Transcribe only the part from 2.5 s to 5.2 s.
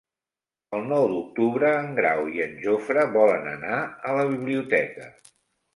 Jofre volen anar a la biblioteca.